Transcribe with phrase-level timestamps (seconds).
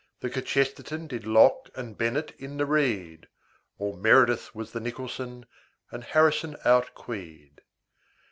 [0.21, 3.27] The kchesterton Did locke and bennett in the reed.
[3.77, 5.45] All meredith was the nicholson,
[5.91, 7.59] And harrison outqueed.